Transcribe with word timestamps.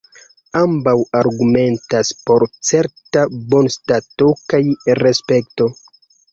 Ambaŭ 0.61 0.93
argumentas 1.19 2.09
por 2.31 2.47
certa 2.71 3.27
bonstato 3.53 4.33
kaj 4.51 4.65
respekto. 5.05 5.73